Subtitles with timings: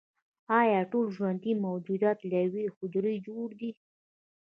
[0.59, 3.71] ایا ټول ژوندي موجودات له یوې حجرې جوړ دي